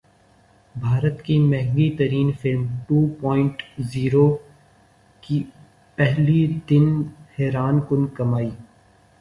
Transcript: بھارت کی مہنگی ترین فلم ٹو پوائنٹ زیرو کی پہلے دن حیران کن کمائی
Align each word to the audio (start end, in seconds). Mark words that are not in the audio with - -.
بھارت 0.75 1.21
کی 1.23 1.37
مہنگی 1.39 1.89
ترین 1.97 2.31
فلم 2.41 2.65
ٹو 2.87 3.05
پوائنٹ 3.19 3.61
زیرو 3.91 4.27
کی 5.23 5.41
پہلے 5.97 6.45
دن 6.69 6.89
حیران 7.39 7.79
کن 7.89 8.07
کمائی 8.15 8.49